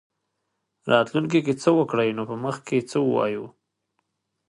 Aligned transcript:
راتلونکې 0.91 1.39
کې 1.45 1.53
څه 1.61 1.69
وکړي 1.79 2.09
نو 2.17 2.23
په 2.29 2.35
مخ 2.43 2.55
کې 2.67 2.77
څه 2.91 2.97
ووایو. 3.07 3.45